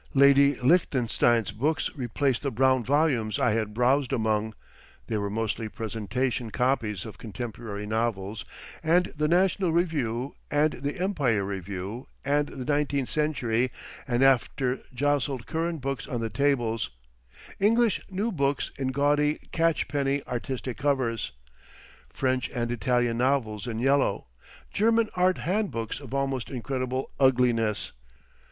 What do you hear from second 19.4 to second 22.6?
catchpenny "artistic" covers, French